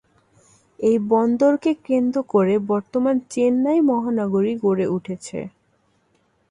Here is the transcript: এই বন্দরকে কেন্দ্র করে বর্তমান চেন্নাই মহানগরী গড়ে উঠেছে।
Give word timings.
এই 0.79 0.97
বন্দরকে 1.09 1.71
কেন্দ্র 1.87 2.17
করে 2.33 2.55
বর্তমান 2.71 3.15
চেন্নাই 3.31 3.79
মহানগরী 3.89 4.53
গড়ে 4.63 4.85
উঠেছে। 4.87 5.39